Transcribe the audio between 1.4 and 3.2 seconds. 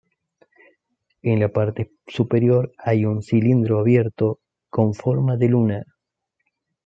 parte superior hay